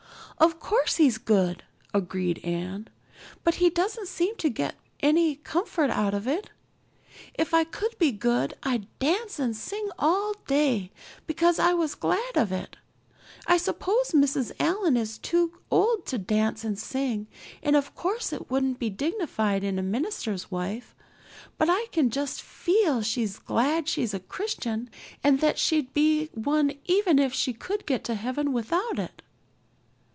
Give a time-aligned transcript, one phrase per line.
[0.43, 1.61] "Oh, of course he's good,"
[1.93, 2.87] agreed Anne,
[3.43, 6.49] "but he doesn't seem to get any comfort out of it.
[7.35, 10.91] If I could be good I'd dance and sing all day
[11.27, 12.75] because I was glad of it.
[13.45, 14.51] I suppose Mrs.
[14.59, 17.27] Allan is too old to dance and sing
[17.61, 20.95] and of course it wouldn't be dignified in a minister's wife.
[21.59, 24.89] But I can just feel she's glad she's a Christian
[25.23, 29.21] and that she'd be one even if she could get to heaven without it."